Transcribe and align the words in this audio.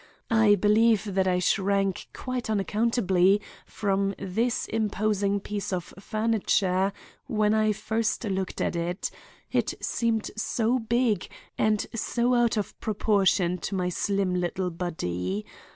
I 0.31 0.55
believe 0.55 1.13
that 1.13 1.27
I 1.27 1.37
shrank 1.37 2.07
quite 2.11 2.49
unaccountably 2.49 3.39
from 3.67 4.15
this 4.17 4.65
imposing 4.65 5.41
piece 5.41 5.71
of 5.71 5.93
furniture 5.99 6.91
when 7.27 7.53
I 7.53 7.71
first 7.71 8.23
looked 8.23 8.61
at 8.61 8.75
it; 8.75 9.11
it 9.51 9.75
seemed 9.79 10.31
so 10.35 10.79
big 10.79 11.29
and 11.55 11.85
so 11.93 12.33
out 12.33 12.57
of 12.57 12.79
proportion 12.79 13.59
to 13.59 13.75
my 13.75 13.89
slim 13.89 14.33
little 14.33 14.71
body. 14.71 15.45